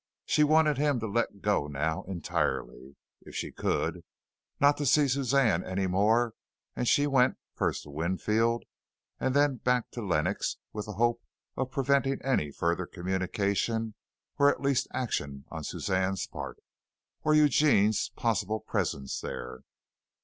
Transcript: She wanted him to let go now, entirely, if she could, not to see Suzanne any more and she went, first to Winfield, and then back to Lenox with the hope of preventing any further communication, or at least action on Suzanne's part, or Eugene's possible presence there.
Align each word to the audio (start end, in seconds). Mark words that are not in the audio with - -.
She 0.25 0.43
wanted 0.43 0.79
him 0.79 0.99
to 1.01 1.05
let 1.05 1.41
go 1.43 1.67
now, 1.67 2.01
entirely, 2.07 2.95
if 3.21 3.35
she 3.35 3.51
could, 3.51 4.03
not 4.59 4.75
to 4.77 4.85
see 4.87 5.07
Suzanne 5.07 5.63
any 5.63 5.85
more 5.85 6.33
and 6.75 6.87
she 6.87 7.05
went, 7.05 7.37
first 7.53 7.83
to 7.83 7.91
Winfield, 7.91 8.63
and 9.19 9.35
then 9.35 9.57
back 9.57 9.91
to 9.91 10.01
Lenox 10.01 10.57
with 10.73 10.87
the 10.87 10.93
hope 10.93 11.21
of 11.55 11.69
preventing 11.69 12.19
any 12.23 12.49
further 12.49 12.87
communication, 12.87 13.93
or 14.39 14.49
at 14.49 14.59
least 14.63 14.87
action 14.91 15.45
on 15.51 15.63
Suzanne's 15.63 16.25
part, 16.25 16.57
or 17.23 17.35
Eugene's 17.35 18.09
possible 18.15 18.59
presence 18.59 19.19
there. 19.21 19.61